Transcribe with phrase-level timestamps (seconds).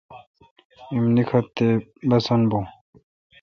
[0.91, 1.67] ایم نیکتھ تے
[2.09, 2.59] باسن بھو۔